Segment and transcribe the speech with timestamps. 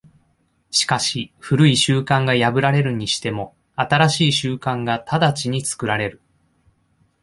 [0.71, 6.21] しかし旧い習慣が破られるにしても、新しい習慣が直ちに作られる。